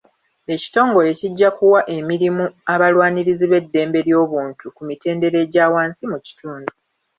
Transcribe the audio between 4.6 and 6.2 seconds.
ku mitendera egya wansi mu